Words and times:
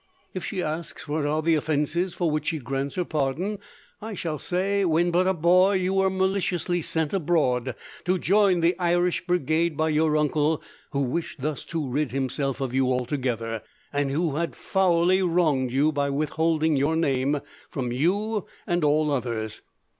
If 0.33 0.43
she 0.43 0.63
asks 0.63 1.07
what 1.07 1.27
are 1.27 1.43
the 1.43 1.53
offences 1.53 2.15
for 2.15 2.31
which 2.31 2.47
she 2.47 2.57
grants 2.57 2.95
her 2.95 3.05
pardon, 3.05 3.59
I 4.01 4.15
shall 4.15 4.39
say, 4.39 4.83
when 4.83 5.11
but 5.11 5.27
a 5.27 5.33
boy 5.35 5.73
you 5.73 5.93
were 5.93 6.09
maliciously 6.09 6.81
sent 6.81 7.13
abroad 7.13 7.75
to 8.05 8.17
join 8.17 8.61
the 8.61 8.75
Irish 8.79 9.23
Brigade 9.27 9.77
by 9.77 9.89
your 9.89 10.17
uncle, 10.17 10.63
who 10.89 11.01
wished 11.01 11.41
thus 11.41 11.63
to 11.65 11.87
rid 11.87 12.09
himself 12.09 12.61
of 12.61 12.73
you 12.73 12.87
altogether, 12.87 13.61
and 13.93 14.09
who 14.09 14.37
had 14.37 14.55
foully 14.55 15.21
wronged 15.21 15.69
you 15.69 15.91
by 15.91 16.09
withholding 16.09 16.75
your 16.75 16.95
name, 16.95 17.39
from 17.69 17.91
you 17.91 18.47
and 18.65 18.83
all 18.83 19.11
others. 19.11 19.61